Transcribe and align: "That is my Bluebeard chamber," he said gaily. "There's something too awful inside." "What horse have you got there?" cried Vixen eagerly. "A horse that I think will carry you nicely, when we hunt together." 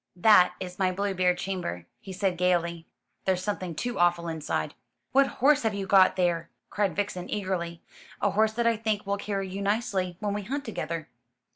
"That 0.15 0.53
is 0.59 0.79
my 0.79 0.91
Bluebeard 0.91 1.37
chamber," 1.37 1.85
he 1.99 2.11
said 2.11 2.35
gaily. 2.35 2.87
"There's 3.25 3.43
something 3.43 3.75
too 3.75 3.99
awful 3.99 4.27
inside." 4.27 4.73
"What 5.11 5.27
horse 5.27 5.61
have 5.61 5.75
you 5.75 5.85
got 5.85 6.15
there?" 6.15 6.49
cried 6.71 6.95
Vixen 6.95 7.29
eagerly. 7.29 7.83
"A 8.19 8.31
horse 8.31 8.53
that 8.53 8.65
I 8.65 8.77
think 8.77 9.05
will 9.05 9.17
carry 9.17 9.47
you 9.47 9.61
nicely, 9.61 10.17
when 10.19 10.33
we 10.33 10.41
hunt 10.41 10.65
together." 10.65 11.07